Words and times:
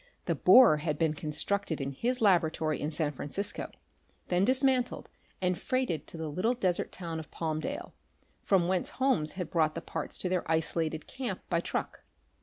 The 0.25 0.33
borer 0.33 0.77
had 0.77 0.97
been 0.97 1.13
constructed 1.13 1.79
in 1.79 1.91
his 1.91 2.21
laboratory 2.21 2.81
in 2.81 2.89
San 2.89 3.11
Francisco, 3.11 3.69
then 4.29 4.43
dismantled 4.43 5.11
and 5.43 5.59
freighted 5.59 6.07
to 6.07 6.17
the 6.17 6.27
little 6.27 6.55
desert 6.55 6.91
town 6.91 7.19
of 7.19 7.29
Palmdale, 7.29 7.93
from 8.41 8.67
whence 8.67 8.89
Holmes 8.97 9.33
had 9.33 9.51
brought 9.51 9.75
the 9.75 9.79
parts 9.81 10.17
to 10.17 10.27
their 10.27 10.43
isolated 10.51 11.05
camp 11.05 11.41
by 11.51 11.59
truck. 11.59 12.01